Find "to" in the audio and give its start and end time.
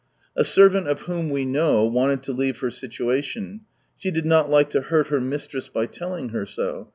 2.23-2.31, 4.71-4.81